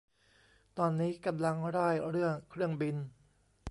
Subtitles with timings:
[0.77, 2.95] ตอนนี้กำลังร่ายเรื่องเครื่องบิน